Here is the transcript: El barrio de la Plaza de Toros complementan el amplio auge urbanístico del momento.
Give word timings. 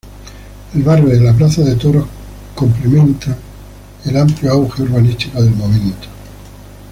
El 0.73 0.81
barrio 0.81 1.09
de 1.09 1.19
la 1.21 1.31
Plaza 1.31 1.61
de 1.61 1.75
Toros 1.75 2.05
complementan 2.55 3.37
el 4.03 4.17
amplio 4.17 4.51
auge 4.51 4.81
urbanístico 4.81 5.39
del 5.39 5.53
momento. 5.53 6.07